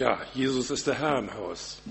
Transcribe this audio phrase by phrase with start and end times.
[0.00, 1.82] Ja, Jesus ist der Herr im Haus.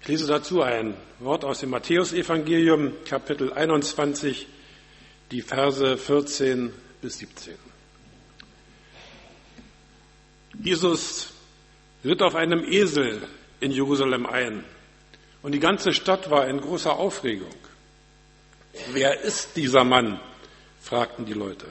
[0.00, 4.48] Ich lese dazu ein Wort aus dem Matthäusevangelium, Kapitel 21,
[5.30, 7.54] die Verse 14 bis 17.
[10.64, 11.32] Jesus
[12.04, 13.22] ritt auf einem Esel
[13.60, 14.64] in Jerusalem ein
[15.42, 17.54] und die ganze Stadt war in großer Aufregung.
[18.90, 20.18] Wer ist dieser Mann?
[20.80, 21.66] fragten die Leute.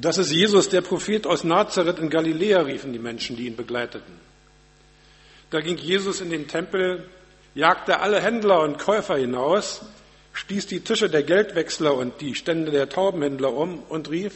[0.00, 4.18] Das ist Jesus, der Prophet aus Nazareth in Galiläa, riefen die Menschen, die ihn begleiteten.
[5.50, 7.08] Da ging Jesus in den Tempel,
[7.54, 9.82] jagte alle Händler und Käufer hinaus,
[10.32, 14.34] stieß die Tische der Geldwechsler und die Stände der Taubenhändler um und rief,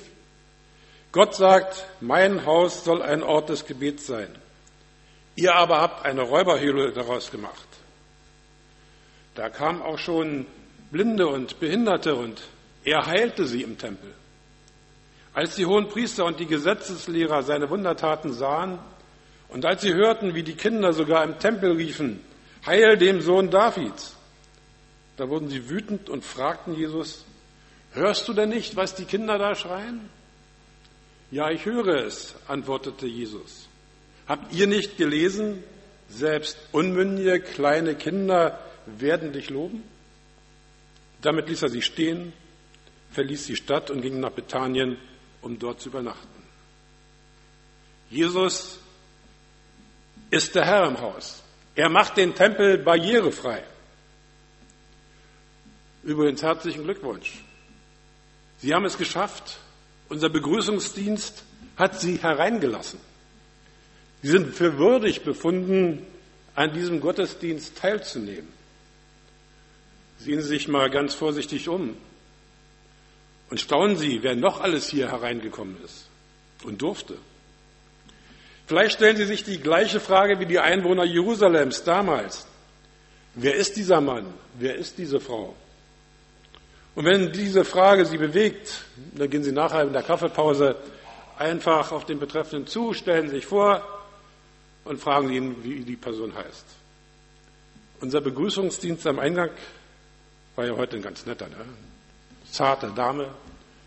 [1.10, 4.28] Gott sagt, mein Haus soll ein Ort des Gebets sein.
[5.34, 7.66] Ihr aber habt eine Räuberhöhle daraus gemacht.
[9.34, 10.46] Da kamen auch schon
[10.92, 12.42] Blinde und Behinderte und
[12.84, 14.14] er heilte sie im Tempel.
[15.34, 18.78] Als die hohen Priester und die Gesetzeslehrer seine Wundertaten sahen
[19.48, 22.20] und als sie hörten, wie die Kinder sogar im Tempel riefen,
[22.66, 24.16] Heil dem Sohn Davids,
[25.16, 27.24] da wurden sie wütend und fragten Jesus,
[27.92, 30.08] hörst du denn nicht, was die Kinder da schreien?
[31.30, 33.68] Ja, ich höre es, antwortete Jesus.
[34.26, 35.62] Habt ihr nicht gelesen,
[36.08, 39.82] selbst unmündige kleine Kinder werden dich loben?
[41.20, 42.32] Damit ließ er sie stehen,
[43.10, 44.98] verließ die Stadt und ging nach Bethanien
[45.42, 46.42] um dort zu übernachten.
[48.10, 48.78] Jesus
[50.30, 51.42] ist der Herr im Haus.
[51.74, 53.62] Er macht den Tempel barrierefrei.
[56.02, 57.44] Übrigens herzlichen Glückwunsch.
[58.58, 59.58] Sie haben es geschafft.
[60.08, 61.44] Unser Begrüßungsdienst
[61.76, 62.98] hat Sie hereingelassen.
[64.22, 66.04] Sie sind für würdig befunden,
[66.54, 68.48] an diesem Gottesdienst teilzunehmen.
[70.18, 71.96] Sehen Sie sich mal ganz vorsichtig um.
[73.50, 76.08] Und staunen Sie, wer noch alles hier hereingekommen ist
[76.64, 77.16] und durfte.
[78.66, 82.46] Vielleicht stellen Sie sich die gleiche Frage wie die Einwohner Jerusalems damals.
[83.34, 84.26] Wer ist dieser Mann?
[84.58, 85.54] Wer ist diese Frau?
[86.94, 90.76] Und wenn diese Frage Sie bewegt, dann gehen Sie nachher in der Kaffeepause
[91.38, 93.82] einfach auf den Betreffenden zu, stellen sich vor
[94.84, 96.66] und fragen ihn, wie die Person heißt.
[98.00, 99.50] Unser Begrüßungsdienst am Eingang
[100.56, 101.48] war ja heute ein ganz netter.
[101.48, 101.56] Ne?
[102.50, 103.28] Zarte Dame.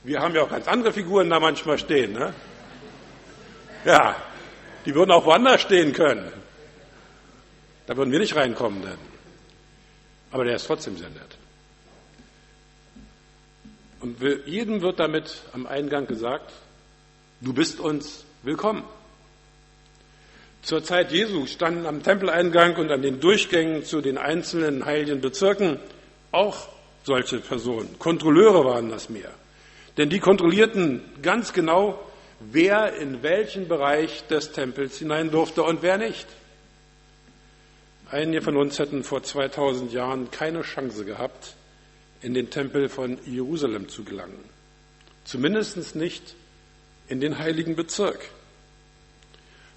[0.04, 2.14] Wir haben ja auch ganz andere Figuren da manchmal stehen.
[2.14, 2.34] Ne?
[3.86, 4.16] Ja,
[4.86, 6.32] die würden auch woanders stehen können.
[7.88, 8.82] Da würden wir nicht reinkommen.
[8.82, 8.98] Denn.
[10.32, 11.38] Aber der ist trotzdem sehr nett.
[14.00, 16.52] Und jedem wird damit am Eingang gesagt,
[17.42, 18.84] du bist uns willkommen.
[20.64, 25.80] Zur Zeit Jesu standen am Tempeleingang und an den Durchgängen zu den einzelnen heiligen Bezirken
[26.32, 26.70] auch
[27.04, 27.98] solche Personen.
[28.00, 29.32] Kontrolleure waren das mehr.
[29.98, 32.00] Denn die kontrollierten ganz genau,
[32.40, 36.28] wer in welchen Bereich des Tempels hinein durfte und wer nicht.
[38.10, 41.56] Einige von uns hätten vor 2000 Jahren keine Chance gehabt,
[42.22, 44.44] in den Tempel von Jerusalem zu gelangen.
[45.24, 46.36] Zumindest nicht
[47.08, 48.30] in den heiligen Bezirk.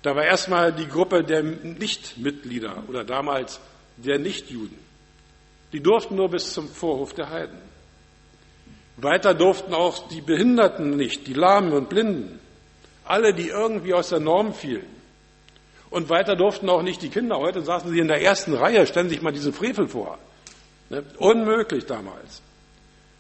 [0.03, 3.61] Da war erstmal die Gruppe der Nichtmitglieder oder damals
[3.97, 4.84] der Nichtjuden.
[5.75, 7.59] Die durften nur bis zum Vorhof der Heiden.
[8.97, 12.39] Weiter durften auch die Behinderten nicht, die Lahmen und Blinden,
[13.05, 14.87] alle, die irgendwie aus der Norm fielen.
[15.91, 17.39] Und weiter durften auch nicht die Kinder.
[17.39, 20.17] Heute saßen sie in der ersten Reihe, stellen sich mal diesen Frevel vor.
[20.91, 21.03] Ne?
[21.19, 22.41] Unmöglich damals.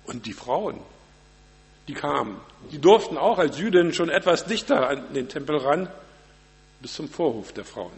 [0.06, 0.78] Und die Frauen,
[1.88, 2.36] die kamen,
[2.70, 5.88] die durften auch als Jüdinnen schon etwas dichter an den Tempel ran,
[6.80, 7.90] bis zum Vorhof der Frauen.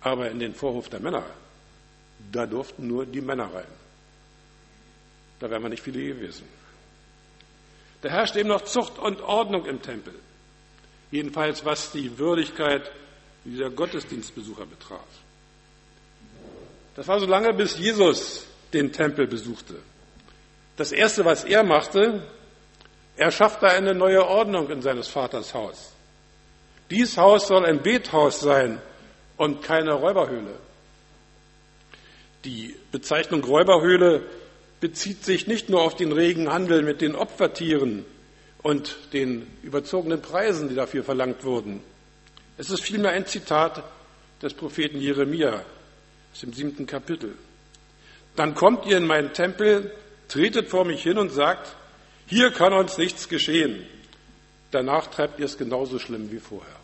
[0.00, 1.22] Aber in den Vorhof der Männer
[2.32, 3.66] da durften nur die Männer rein.
[5.38, 6.44] Da wären wir nicht viele gewesen.
[8.02, 10.14] Da herrscht eben noch Zucht und Ordnung im Tempel.
[11.10, 12.90] Jedenfalls was die Würdigkeit
[13.44, 15.00] dieser Gottesdienstbesucher betraf.
[16.94, 19.76] Das war so lange, bis Jesus den Tempel besuchte.
[20.76, 22.22] Das Erste, was er machte,
[23.16, 25.92] er schaffte eine neue Ordnung in seines Vaters Haus.
[26.90, 28.80] Dies Haus soll ein Bethaus sein
[29.36, 30.54] und keine Räuberhöhle.
[32.44, 34.22] Die Bezeichnung Räuberhöhle
[34.80, 38.04] bezieht sich nicht nur auf den regen Handel mit den Opfertieren
[38.62, 41.82] und den überzogenen Preisen, die dafür verlangt wurden.
[42.56, 43.82] Es ist vielmehr ein Zitat
[44.42, 45.62] des Propheten Jeremia
[46.32, 47.34] aus dem siebten Kapitel.
[48.36, 49.92] Dann kommt ihr in meinen Tempel,
[50.28, 51.76] tretet vor mich hin und sagt,
[52.26, 53.84] hier kann uns nichts geschehen.
[54.70, 56.76] Danach treibt ihr es genauso schlimm wie vorher.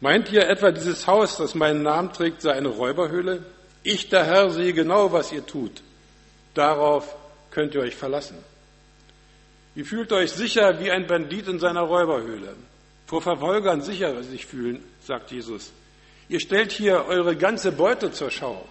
[0.00, 3.44] Meint ihr etwa, dieses Haus, das meinen Namen trägt, sei eine Räuberhöhle?
[3.84, 5.82] Ich, der Herr, sehe genau, was ihr tut.
[6.54, 7.14] Darauf
[7.50, 8.36] könnt ihr euch verlassen.
[9.76, 12.56] Ihr fühlt euch sicher wie ein Bandit in seiner Räuberhöhle.
[13.06, 15.72] vor Verfolgern sicher sich fühlen, sagt Jesus.
[16.30, 18.66] Ihr stellt hier eure ganze Beute zur Schau.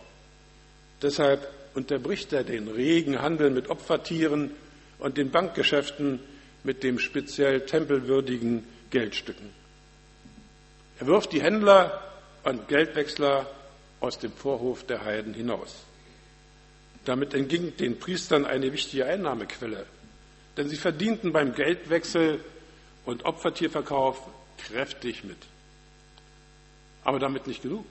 [1.02, 4.52] Deshalb unterbricht er den regen Handel mit Opfertieren
[4.98, 6.20] und den Bankgeschäften
[6.64, 9.50] mit dem speziell tempelwürdigen Geldstücken.
[11.00, 12.02] Er wirft die Händler
[12.44, 13.46] und Geldwechsler
[14.04, 15.74] aus dem Vorhof der Heiden hinaus.
[17.06, 19.86] Damit entging den Priestern eine wichtige Einnahmequelle,
[20.58, 22.44] denn sie verdienten beim Geldwechsel
[23.06, 24.20] und Opfertierverkauf
[24.58, 25.38] kräftig mit.
[27.06, 27.86] Aber damit nicht genug.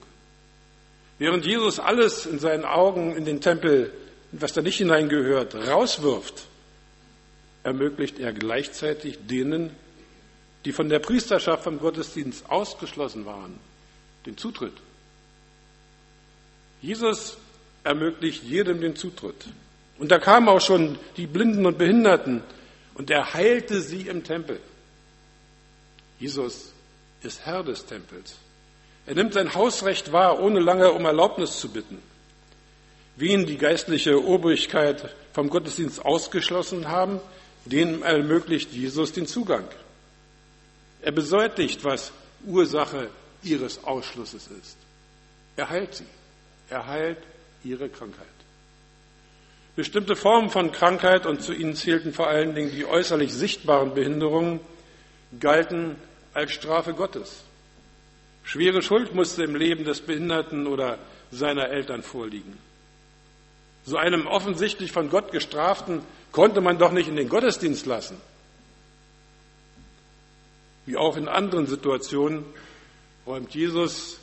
[1.17, 3.91] Während Jesus alles in seinen Augen in den Tempel,
[4.31, 6.45] was da nicht hineingehört, rauswirft,
[7.63, 9.71] ermöglicht er gleichzeitig denen,
[10.65, 13.59] die von der Priesterschaft vom Gottesdienst ausgeschlossen waren,
[14.25, 14.73] den Zutritt.
[16.83, 17.37] Jesus
[17.85, 19.47] ermöglicht jedem den Zutritt.
[19.97, 22.43] Und da kamen auch schon die Blinden und Behinderten
[22.95, 24.59] und er heilte sie im Tempel.
[26.19, 26.73] Jesus
[27.23, 28.35] ist Herr des Tempels.
[29.05, 31.99] Er nimmt sein Hausrecht wahr, ohne lange um Erlaubnis zu bitten.
[33.15, 37.21] Wen die geistliche Obrigkeit vom Gottesdienst ausgeschlossen haben,
[37.63, 39.67] denen ermöglicht Jesus den Zugang.
[41.01, 42.11] Er beseitigt, was
[42.45, 43.09] Ursache
[43.41, 44.75] ihres Ausschlusses ist.
[45.55, 46.05] Er heilt sie.
[46.73, 47.19] Er heilt
[47.63, 48.25] ihre Krankheit.
[49.75, 54.59] Bestimmte Formen von Krankheit, und zu ihnen zählten vor allen Dingen die äußerlich sichtbaren Behinderungen,
[55.39, 55.97] galten
[56.33, 57.43] als Strafe Gottes.
[58.43, 60.97] Schwere Schuld musste im Leben des Behinderten oder
[61.29, 62.57] seiner Eltern vorliegen.
[63.85, 68.17] So einem offensichtlich von Gott gestraften konnte man doch nicht in den Gottesdienst lassen.
[70.87, 72.43] Wie auch in anderen Situationen
[73.27, 74.17] räumt Jesus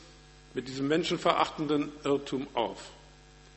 [0.54, 2.90] mit diesem menschenverachtenden Irrtum auf.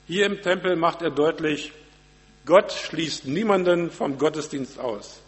[0.07, 1.71] Hier im Tempel macht er deutlich,
[2.45, 5.21] Gott schließt niemanden vom Gottesdienst aus.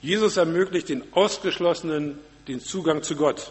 [0.00, 3.50] Jesus ermöglicht den Ausgeschlossenen den Zugang zu Gott,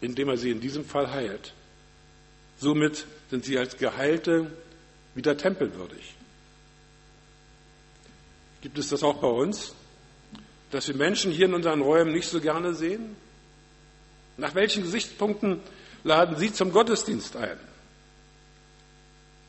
[0.00, 1.54] indem er sie in diesem Fall heilt.
[2.58, 4.50] Somit sind sie als Geheilte
[5.14, 6.14] wieder tempelwürdig.
[8.60, 9.74] Gibt es das auch bei uns,
[10.70, 13.16] dass wir Menschen hier in unseren Räumen nicht so gerne sehen?
[14.36, 15.60] Nach welchen Gesichtspunkten
[16.06, 17.58] laden Sie zum Gottesdienst ein?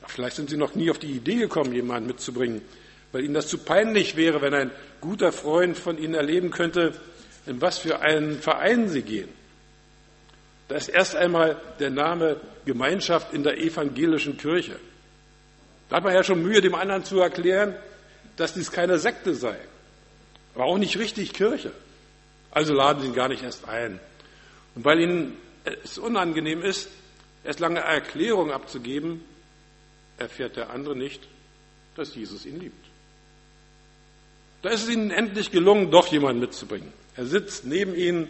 [0.08, 2.62] Vielleicht sind Sie noch nie auf die Idee gekommen, jemanden mitzubringen,
[3.12, 6.94] weil Ihnen das zu peinlich wäre, wenn ein guter Freund von Ihnen erleben könnte,
[7.46, 9.30] in was für einen Verein Sie gehen.
[10.68, 14.78] Da ist erst einmal der Name Gemeinschaft in der evangelischen Kirche.
[15.90, 17.76] Da hat man ja schon Mühe, dem anderen zu erklären,
[18.36, 19.58] dass dies keine Sekte sei,
[20.56, 21.72] aber auch nicht richtig Kirche.
[22.52, 24.00] Also laden Sie ihn gar nicht erst ein.
[24.76, 25.38] Und weil Ihnen
[25.84, 26.90] es unangenehm ist,
[27.44, 29.24] erst lange Erklärung abzugeben,
[30.18, 31.22] erfährt der andere nicht,
[31.96, 32.86] dass Jesus ihn liebt.
[34.62, 36.92] Da ist es ihnen endlich gelungen, doch jemanden mitzubringen.
[37.16, 38.28] Er sitzt neben ihnen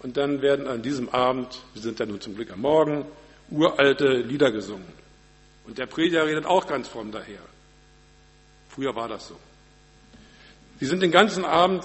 [0.00, 3.04] und dann werden an diesem Abend, wir sind ja nun zum Glück am Morgen,
[3.50, 4.92] uralte Lieder gesungen.
[5.66, 7.42] Und der Prediger redet auch ganz fromm daher.
[8.68, 9.36] Früher war das so.
[10.80, 11.84] Sie sind den ganzen Abend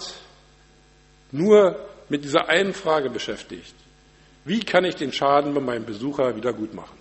[1.32, 1.78] nur
[2.10, 3.74] mit dieser einen Frage beschäftigt.
[4.46, 6.98] Wie kann ich den Schaden bei meinem Besucher wieder gut machen?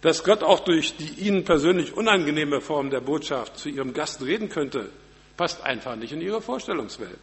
[0.00, 4.48] Dass Gott auch durch die Ihnen persönlich unangenehme Form der Botschaft zu Ihrem Gast reden
[4.48, 4.90] könnte,
[5.36, 7.18] passt einfach nicht in Ihre Vorstellungswelt.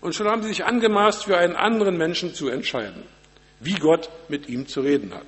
[0.00, 3.02] Und schon haben Sie sich angemaßt, für einen anderen Menschen zu entscheiden,
[3.60, 5.26] wie Gott mit ihm zu reden hat.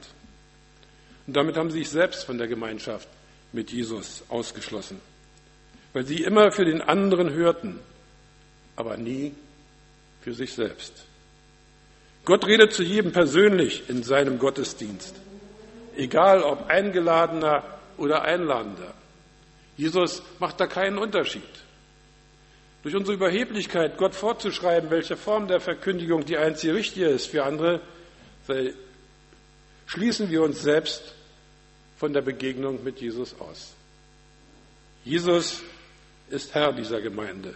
[1.27, 3.09] Und damit haben Sie sich selbst von der Gemeinschaft
[3.53, 5.01] mit Jesus ausgeschlossen,
[5.93, 7.79] weil Sie immer für den anderen hörten,
[8.77, 9.33] aber nie
[10.23, 11.07] für sich selbst.
[12.25, 15.15] Gott redet zu jedem persönlich in seinem Gottesdienst,
[15.97, 17.65] egal ob Eingeladener
[17.97, 18.95] oder Einladender.
[19.77, 21.43] Jesus macht da keinen Unterschied.
[22.83, 27.81] Durch unsere Überheblichkeit, Gott vorzuschreiben, welche Form der Verkündigung die einzige richtige ist für andere,
[29.87, 31.15] schließen wir uns selbst
[31.97, 33.75] von der Begegnung mit Jesus aus.
[35.05, 35.63] Jesus
[36.31, 37.55] ist Herr dieser Gemeinde.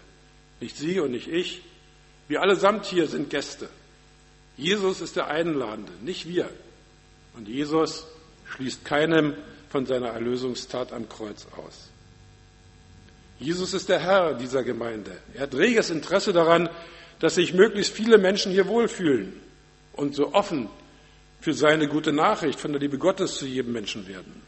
[0.61, 1.63] Nicht Sie und nicht ich.
[2.29, 3.69] Wir allesamt hier sind Gäste.
[4.57, 6.49] Jesus ist der Einladende, nicht wir.
[7.37, 8.07] Und Jesus
[8.47, 9.35] schließt keinem
[9.69, 11.91] von seiner Erlösungstat am Kreuz aus.
[13.39, 15.19] Jesus ist der Herr dieser Gemeinde.
[15.35, 16.71] Er hat reges Interesse daran,
[17.19, 19.35] dass sich möglichst viele Menschen hier wohlfühlen
[19.93, 20.71] und so offen
[21.41, 24.43] für seine gute Nachricht von der Liebe Gottes zu jedem Menschen werden.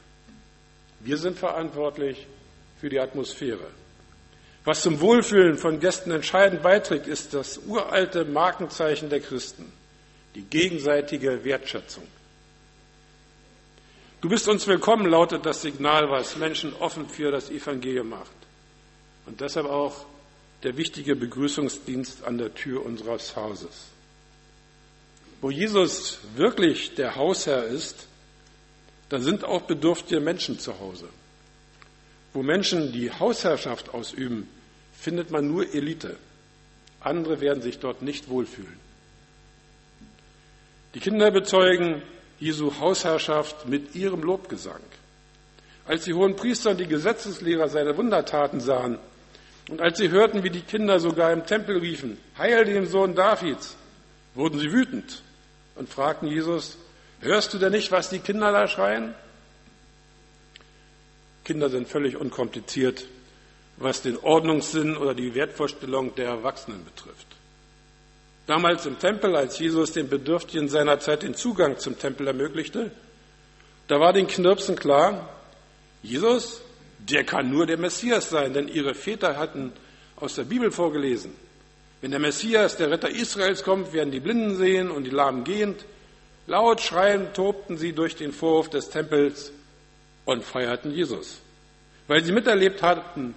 [1.00, 2.26] Wir sind verantwortlich
[2.80, 3.66] für die Atmosphäre.
[4.64, 9.70] Was zum Wohlfühlen von Gästen entscheidend beiträgt, ist das uralte Markenzeichen der Christen
[10.34, 12.06] die gegenseitige Wertschätzung.
[14.20, 18.30] Du bist uns willkommen, lautet das Signal, was Menschen offen für das Evangelium macht.
[19.26, 20.06] Und deshalb auch
[20.64, 23.86] der wichtige Begrüßungsdienst an der Tür unseres Hauses.
[25.40, 28.08] Wo Jesus wirklich der Hausherr ist,
[29.08, 31.08] da sind auch bedürftige Menschen zu Hause.
[32.32, 34.48] Wo Menschen die Hausherrschaft ausüben,
[34.92, 36.16] findet man nur Elite.
[37.00, 38.87] Andere werden sich dort nicht wohlfühlen.
[40.94, 42.02] Die Kinder bezeugen
[42.40, 44.80] Jesu Hausherrschaft mit ihrem Lobgesang.
[45.86, 48.98] Als die hohen Priester und die Gesetzeslehrer seine Wundertaten sahen
[49.68, 53.76] und als sie hörten, wie die Kinder sogar im Tempel riefen, Heil dem Sohn Davids,
[54.34, 55.22] wurden sie wütend
[55.74, 56.78] und fragten Jesus,
[57.20, 59.14] hörst du denn nicht, was die Kinder da schreien?
[61.44, 63.06] Kinder sind völlig unkompliziert,
[63.76, 67.37] was den Ordnungssinn oder die Wertvorstellung der Erwachsenen betrifft.
[68.48, 72.90] Damals im Tempel, als Jesus den Bedürftigen seiner Zeit den Zugang zum Tempel ermöglichte,
[73.88, 75.28] da war den Knirpsen klar,
[76.02, 76.62] Jesus,
[76.98, 79.74] der kann nur der Messias sein, denn ihre Väter hatten
[80.16, 81.34] aus der Bibel vorgelesen.
[82.00, 85.84] Wenn der Messias, der Retter Israels kommt, werden die Blinden sehen und die Lahmen gehend.
[86.46, 89.52] Laut schreiend tobten sie durch den Vorhof des Tempels
[90.24, 91.40] und feierten Jesus,
[92.06, 93.34] weil sie miterlebt hatten,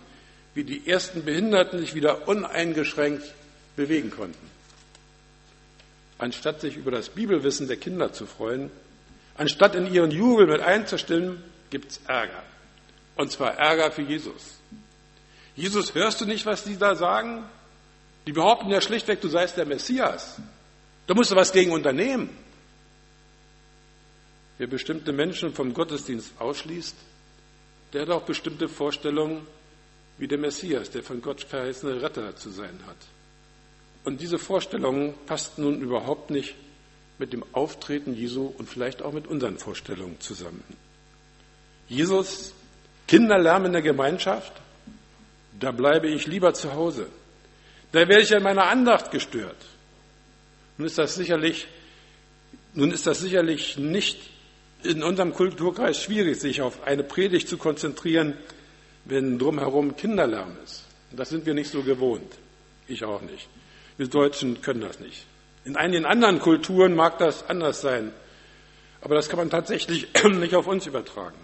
[0.53, 3.33] wie die ersten Behinderten sich wieder uneingeschränkt
[3.75, 4.50] bewegen konnten.
[6.21, 8.69] Anstatt sich über das Bibelwissen der Kinder zu freuen,
[9.35, 12.43] anstatt in ihren Jubel mit einzustimmen, gibt's Ärger.
[13.15, 14.59] Und zwar Ärger für Jesus.
[15.55, 17.43] Jesus, hörst du nicht, was die da sagen?
[18.27, 20.39] Die behaupten ja schlichtweg, du seist der Messias.
[21.07, 22.29] Da musst du was gegen unternehmen.
[24.59, 26.95] Wer bestimmte Menschen vom Gottesdienst ausschließt,
[27.93, 29.47] der hat auch bestimmte Vorstellungen,
[30.19, 32.97] wie der Messias, der von Gott verheißene Retter zu sein hat.
[34.03, 36.55] Und diese Vorstellungen passten nun überhaupt nicht
[37.17, 40.63] mit dem Auftreten Jesu und vielleicht auch mit unseren Vorstellungen zusammen.
[41.87, 42.53] Jesus,
[43.07, 44.53] Kinderlärm in der Gemeinschaft,
[45.59, 47.07] da bleibe ich lieber zu Hause.
[47.91, 49.57] Da werde ich in meiner Andacht gestört.
[50.77, 51.67] Nun ist das sicherlich,
[52.73, 54.19] nun ist das sicherlich nicht
[54.83, 58.35] in unserem Kulturkreis schwierig, sich auf eine Predigt zu konzentrieren,
[59.05, 60.85] wenn drumherum Kinderlärm ist.
[61.11, 62.33] Das sind wir nicht so gewohnt.
[62.87, 63.47] Ich auch nicht.
[64.01, 65.27] Wir Deutschen können das nicht.
[65.63, 68.11] In einigen anderen Kulturen mag das anders sein.
[68.99, 71.37] Aber das kann man tatsächlich nicht auf uns übertragen.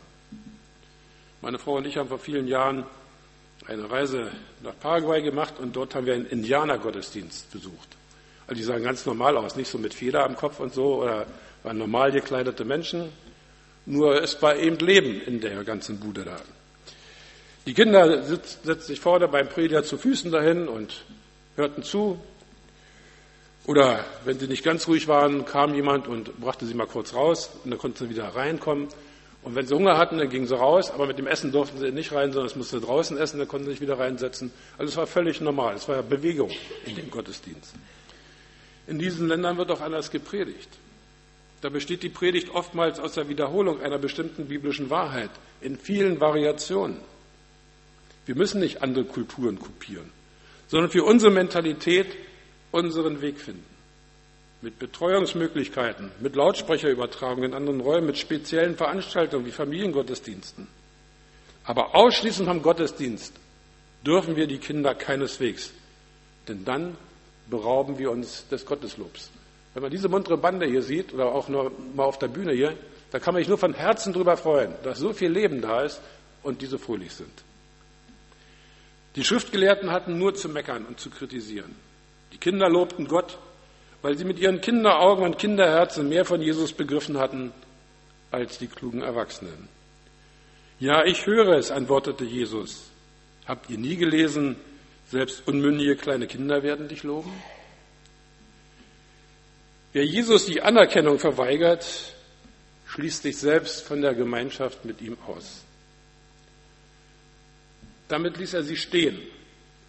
[1.44, 2.84] Meine Frau und ich haben vor vielen Jahren
[3.68, 4.32] eine Reise
[4.64, 7.90] nach Paraguay gemacht und dort haben wir einen Indianergottesdienst besucht.
[8.48, 11.28] Also die sahen ganz normal aus, nicht so mit Feder am Kopf und so oder
[11.62, 13.12] waren normal gekleidete Menschen.
[13.86, 16.38] Nur es war eben Leben in der ganzen Bude da.
[17.68, 21.06] Die Kinder setzten sich vorne beim Prediger zu Füßen dahin und
[21.56, 22.20] hörten zu.
[23.68, 27.52] Oder wenn sie nicht ganz ruhig waren, kam jemand und brachte sie mal kurz raus
[27.64, 28.88] und dann konnten sie wieder reinkommen.
[29.44, 31.92] Und wenn sie Hunger hatten, dann gingen sie raus, aber mit dem Essen durften sie
[31.92, 34.52] nicht rein, sondern es musste draußen essen, dann konnten sie sich wieder reinsetzen.
[34.78, 36.50] Also es war völlig normal, es war ja Bewegung
[36.86, 37.76] in dem Gottesdienst.
[38.88, 40.70] In diesen Ländern wird auch anders gepredigt.
[41.60, 47.00] Da besteht die Predigt oftmals aus der Wiederholung einer bestimmten biblischen Wahrheit in vielen Variationen.
[48.26, 50.10] Wir müssen nicht andere Kulturen kopieren,
[50.68, 52.08] sondern für unsere Mentalität
[52.72, 53.66] unseren Weg finden.
[54.62, 60.68] Mit Betreuungsmöglichkeiten, mit Lautsprecherübertragungen in anderen Räumen, mit speziellen Veranstaltungen wie Familiengottesdiensten.
[61.64, 63.34] Aber ausschließend vom Gottesdienst
[64.06, 65.72] dürfen wir die Kinder keineswegs,
[66.48, 66.98] denn dann
[67.50, 69.30] berauben wir uns des Gotteslobs.
[69.74, 72.76] Wenn man diese muntere Bande hier sieht oder auch nur mal auf der Bühne hier,
[73.12, 76.02] da kann man sich nur von Herzen darüber freuen, dass so viel Leben da ist
[76.42, 77.32] und diese fröhlich sind.
[79.16, 81.76] Die Schriftgelehrten hatten nur zu meckern und zu kritisieren.
[82.34, 83.38] Die Kinder lobten Gott,
[84.02, 87.52] weil sie mit ihren Kinderaugen und Kinderherzen mehr von Jesus begriffen hatten
[88.32, 89.70] als die klugen Erwachsenen.
[90.80, 92.92] Ja, ich höre es, antwortete Jesus.
[93.46, 94.58] Habt ihr nie gelesen,
[95.10, 97.32] selbst unmündige kleine Kinder werden dich loben?
[99.94, 102.14] Wer Jesus die Anerkennung verweigert,
[102.88, 105.64] schließt sich selbst von der Gemeinschaft mit ihm aus.
[108.08, 109.20] Damit ließ er sie stehen,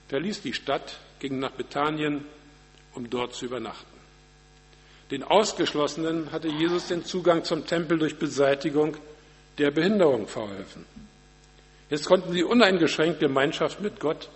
[0.08, 2.24] verließ die Stadt, ging nach Bethanien,
[2.94, 3.98] um dort zu übernachten.
[5.10, 8.96] Den Ausgeschlossenen hatte Jesus den Zugang zum Tempel durch Beseitigung
[9.56, 10.84] der Behinderung verholfen.
[11.88, 14.28] Jetzt konnten sie uneingeschränkt Gemeinschaft mit Gott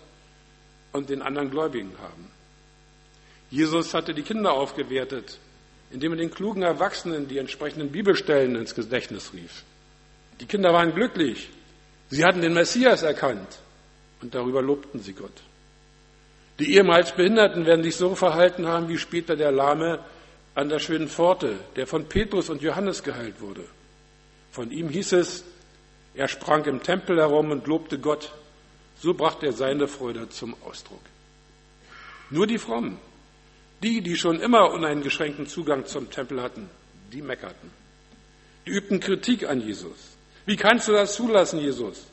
[0.93, 2.31] und den anderen Gläubigen haben.
[3.51, 5.39] Jesus hatte die Kinder aufgewertet,
[5.91, 9.65] indem er den klugen Erwachsenen die entsprechenden Bibelstellen ins Gedächtnis rief.
[10.41, 11.51] Die Kinder waren glücklich.
[12.09, 13.59] Sie hatten den Messias erkannt
[14.23, 15.43] und darüber lobten sie Gott.
[16.59, 20.01] Die ehemals Behinderten werden sich so verhalten haben wie später der Lahme
[20.55, 23.65] an der schönen Pforte, der von Petrus und Johannes geheilt wurde.
[24.51, 25.45] Von ihm hieß es,
[26.15, 28.33] er sprang im Tempel herum und lobte Gott.
[29.01, 31.01] So brachte er seine Freude zum Ausdruck.
[32.31, 32.99] Nur die Frommen,
[33.83, 36.69] die, die schon immer uneingeschränkten Zugang zum Tempel hatten,
[37.13, 37.71] die meckerten.
[38.67, 39.97] Die übten Kritik an Jesus.
[40.47, 42.07] Wie kannst du das zulassen, Jesus?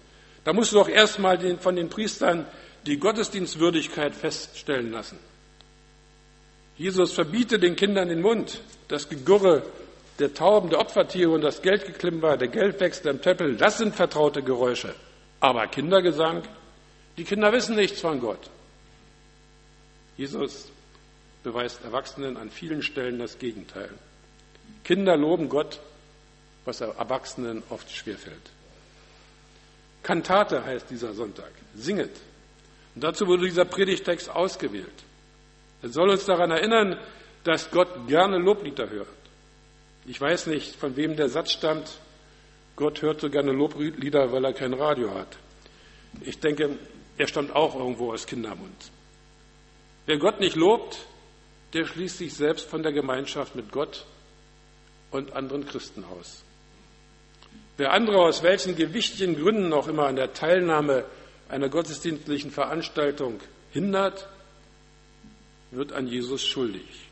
[0.43, 2.45] Da musst du doch erstmal von den Priestern
[2.89, 5.19] die Gottesdienstwürdigkeit feststellen lassen.
[6.75, 9.63] Jesus verbiete den Kindern den Mund, das Gegurre
[10.17, 14.95] der Tauben, der Opfertiere und das Geldgeklimper, der Geldwechsel im Tempel, das sind vertraute Geräusche.
[15.39, 16.41] Aber Kindergesang,
[17.17, 18.49] die Kinder wissen nichts von Gott.
[20.17, 20.71] Jesus
[21.43, 23.91] beweist Erwachsenen an vielen Stellen das Gegenteil.
[24.83, 25.79] Kinder loben Gott,
[26.65, 28.49] was Erwachsenen oft schwerfällt.
[30.01, 31.51] Kantate heißt dieser Sonntag.
[31.75, 32.11] Singet.
[32.99, 34.91] Und dazu wurde dieser Predigtext ausgewählt.
[35.81, 36.99] Er soll uns daran erinnern,
[37.45, 39.07] dass Gott gerne Loblieder hört.
[40.05, 41.97] Ich weiß nicht, von wem der Satz stammt,
[42.75, 45.37] Gott hört so gerne Loblieder, weil er kein Radio hat.
[46.25, 46.77] Ich denke,
[47.17, 48.91] er stammt auch irgendwo aus Kindermund.
[50.05, 50.97] Wer Gott nicht lobt,
[51.71, 54.05] der schließt sich selbst von der Gemeinschaft mit Gott
[55.11, 56.43] und anderen Christen aus.
[57.77, 61.05] Wer andere aus welchen gewichtigen Gründen auch immer an der Teilnahme
[61.49, 63.39] einer gottesdienstlichen Veranstaltung
[63.71, 64.27] hindert,
[65.71, 67.09] wird an Jesus schuldig.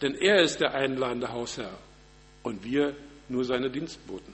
[0.00, 1.78] Denn er ist der einladende Hausherr
[2.42, 2.94] und wir
[3.28, 4.32] nur seine Dienstboten.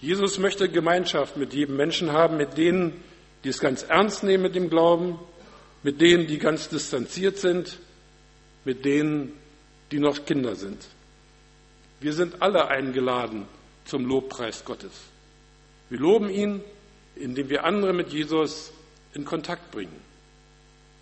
[0.00, 3.02] Jesus möchte Gemeinschaft mit jedem Menschen haben, mit denen,
[3.44, 5.18] die es ganz ernst nehmen mit dem Glauben,
[5.82, 7.78] mit denen, die ganz distanziert sind,
[8.64, 9.32] mit denen,
[9.90, 10.86] die noch Kinder sind.
[12.00, 13.46] Wir sind alle eingeladen
[13.84, 14.92] zum Lobpreis Gottes.
[15.88, 16.60] Wir loben ihn,
[17.20, 18.72] indem wir andere mit Jesus
[19.14, 20.00] in Kontakt bringen.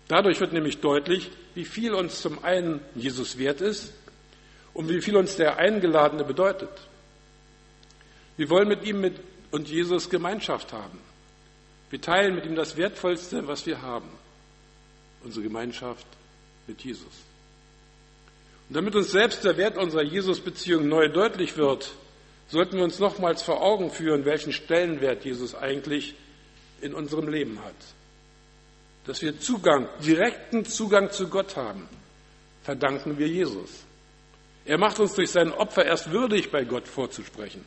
[0.07, 3.93] Dadurch wird nämlich deutlich, wie viel uns zum einen Jesus wert ist
[4.73, 6.69] und wie viel uns der Eingeladene bedeutet.
[8.37, 9.11] Wir wollen mit ihm
[9.51, 10.99] und Jesus Gemeinschaft haben.
[11.89, 14.09] Wir teilen mit ihm das Wertvollste, was wir haben,
[15.23, 16.05] unsere Gemeinschaft
[16.67, 17.03] mit Jesus.
[18.69, 21.91] Und damit uns selbst der Wert unserer Jesus-Beziehung neu deutlich wird,
[22.49, 26.15] sollten wir uns nochmals vor Augen führen, welchen Stellenwert Jesus eigentlich
[26.81, 27.75] in unserem Leben hat
[29.07, 31.87] dass wir Zugang, direkten Zugang zu Gott haben,
[32.61, 33.69] verdanken wir Jesus.
[34.65, 37.65] Er macht uns durch sein Opfer erst würdig, bei Gott vorzusprechen.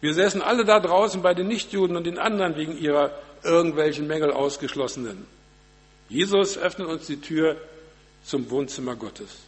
[0.00, 4.32] Wir säßen alle da draußen bei den Nichtjuden und den anderen wegen ihrer irgendwelchen Mängel
[4.32, 5.26] ausgeschlossenen.
[6.08, 7.56] Jesus öffnet uns die Tür
[8.24, 9.38] zum Wohnzimmer Gottes.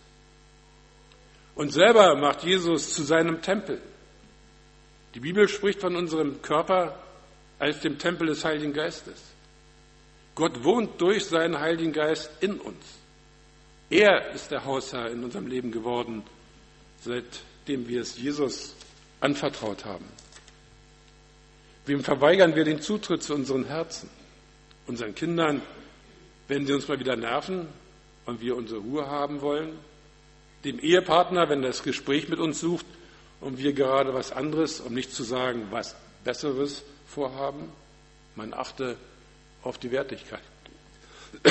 [1.57, 3.81] Und selber macht Jesus zu seinem Tempel.
[5.15, 6.99] Die Bibel spricht von unserem Körper
[7.61, 9.23] als dem Tempel des Heiligen Geistes.
[10.35, 12.85] Gott wohnt durch seinen Heiligen Geist in uns.
[13.91, 16.25] Er ist der Hausherr in unserem Leben geworden,
[17.03, 18.75] seitdem wir es Jesus
[19.21, 20.05] anvertraut haben.
[21.87, 24.11] Wem verweigern wir den Zutritt zu unseren Herzen?
[24.89, 25.63] Unseren Kindern,
[26.49, 27.69] wenn sie uns mal wieder nerven
[28.27, 29.79] und wir unsere Ruhe haben wollen?
[30.65, 32.87] Dem Ehepartner, wenn er das Gespräch mit uns sucht
[33.45, 37.71] und wir gerade was anderes, um nicht zu sagen was Besseres vorhaben?
[38.37, 38.97] Man achte
[39.63, 40.43] auf die Wertigkeit.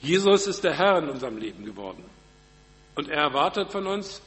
[0.00, 2.04] Jesus ist der Herr in unserem Leben geworden.
[2.96, 4.20] Und er erwartet von uns,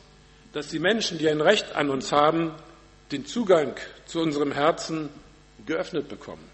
[0.54, 2.54] dass die Menschen, die ein Recht an uns haben,
[3.12, 5.10] den Zugang zu unserem Herzen
[5.66, 6.50] geöffnet bekommen.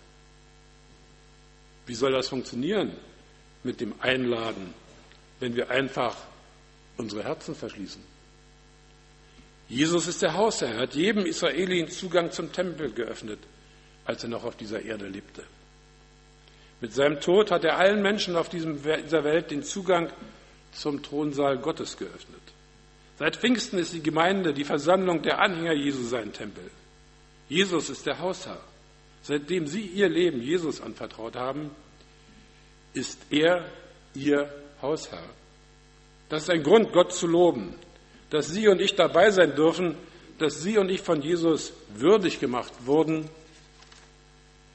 [1.86, 2.92] Wie soll das funktionieren
[3.64, 4.74] mit dem Einladen,
[5.40, 6.16] wenn wir einfach
[6.98, 8.13] unsere Herzen verschließen?
[9.70, 13.40] Jesus ist der Hausherr, er hat jedem Israelin Zugang zum Tempel geöffnet,
[14.06, 15.44] als er noch auf dieser Erde lebte.
[16.82, 20.12] Mit seinem Tod hat er allen Menschen auf dieser Welt den Zugang
[20.74, 22.42] zum Thronsaal Gottes geöffnet.
[23.18, 26.70] Seit Pfingsten ist die Gemeinde, die Versammlung der Anhänger Jesu sein Tempel.
[27.48, 28.60] Jesus ist der Hausherr.
[29.22, 31.72] Seitdem sie ihr Leben Jesus anvertraut haben,
[32.94, 33.66] ist er
[34.14, 35.30] ihr Hausherr.
[36.28, 37.76] Das ist ein Grund, Gott zu loben,
[38.34, 39.96] dass Sie und ich dabei sein dürfen,
[40.40, 43.30] dass Sie und ich von Jesus würdig gemacht wurden,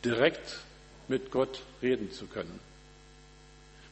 [0.05, 0.61] direkt
[1.09, 2.61] mit Gott reden zu können.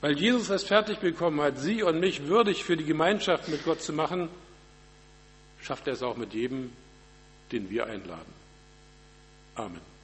[0.01, 3.83] Weil Jesus es fertig bekommen hat, Sie und mich würdig für die Gemeinschaft mit Gott
[3.83, 4.29] zu machen,
[5.61, 6.71] schafft er es auch mit jedem,
[7.51, 8.33] den wir einladen.
[9.57, 9.81] Amen.